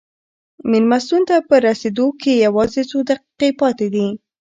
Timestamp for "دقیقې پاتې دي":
3.09-4.07